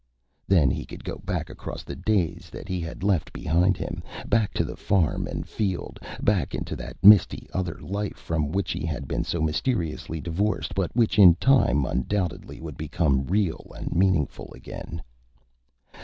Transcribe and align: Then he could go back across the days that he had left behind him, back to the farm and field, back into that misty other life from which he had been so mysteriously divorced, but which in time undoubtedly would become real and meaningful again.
Then 0.47 0.71
he 0.71 0.83
could 0.83 1.03
go 1.03 1.17
back 1.19 1.47
across 1.47 1.83
the 1.83 1.95
days 1.95 2.49
that 2.51 2.67
he 2.67 2.79
had 2.81 3.03
left 3.03 3.31
behind 3.31 3.77
him, 3.77 4.01
back 4.25 4.51
to 4.55 4.63
the 4.65 4.75
farm 4.75 5.27
and 5.27 5.47
field, 5.47 5.99
back 6.23 6.55
into 6.55 6.75
that 6.77 6.97
misty 7.03 7.47
other 7.53 7.79
life 7.79 8.17
from 8.17 8.51
which 8.51 8.71
he 8.71 8.83
had 8.83 9.07
been 9.07 9.23
so 9.23 9.43
mysteriously 9.43 10.19
divorced, 10.19 10.73
but 10.73 10.89
which 10.95 11.19
in 11.19 11.35
time 11.35 11.85
undoubtedly 11.85 12.59
would 12.59 12.77
become 12.77 13.27
real 13.27 13.71
and 13.77 13.93
meaningful 13.93 14.51
again. 14.55 15.03